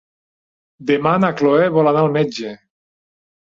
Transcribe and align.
Demà 0.91 1.11
na 1.25 1.29
Cloè 1.43 1.69
vol 1.77 1.93
anar 1.93 2.03
al 2.07 2.11
metge. 2.19 2.57